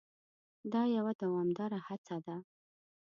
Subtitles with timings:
[0.71, 2.37] دا یوه دوامداره هڅه ده.